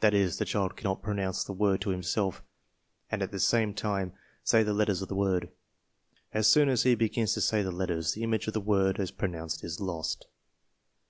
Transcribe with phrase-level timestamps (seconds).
[0.00, 2.42] That is, the child cannot pronounce the word to himself
[3.10, 4.12] and at the same time
[4.44, 5.48] say the letters of the word.
[6.34, 9.10] As soon as he begins to say the letters, the image of the word as
[9.10, 10.26] pronounced is lost.